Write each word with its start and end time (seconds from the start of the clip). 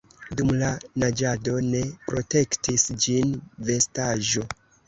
Dum 0.37 0.47
la 0.61 0.69
naĝado 1.03 1.53
ne 1.67 1.83
protektis 2.07 2.89
ĝin 3.05 3.37
vestaĵo. 3.69 4.49